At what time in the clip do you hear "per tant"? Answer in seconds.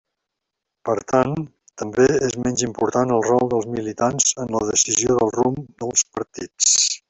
0.89-1.35